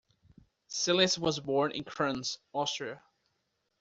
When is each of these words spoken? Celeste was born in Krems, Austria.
Celeste 0.67 1.19
was 1.19 1.39
born 1.39 1.71
in 1.73 1.83
Krems, 1.83 2.39
Austria. 2.53 3.03